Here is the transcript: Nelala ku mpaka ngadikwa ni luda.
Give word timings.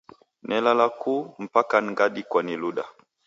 Nelala 0.47 0.87
ku 1.01 1.15
mpaka 1.45 1.77
ngadikwa 1.93 2.39
ni 2.43 2.55
luda. 2.61 2.83